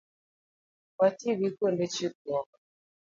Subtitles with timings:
[0.99, 2.49] Wati gi kuonde chikruok